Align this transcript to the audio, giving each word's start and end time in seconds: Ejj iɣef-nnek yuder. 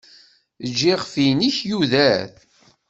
Ejj 0.65 0.79
iɣef-nnek 0.91 1.57
yuder. 1.69 2.29